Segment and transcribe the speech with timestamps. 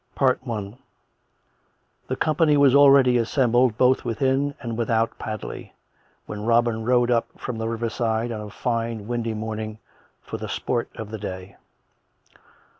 [0.17, 0.73] CHAPTER IV
[2.07, 5.73] The corapany was already assembled both within and without Padley^
[6.25, 9.77] when Robin rode up from the riverside, on a fine, windy morning,
[10.23, 11.55] for the sport of the day.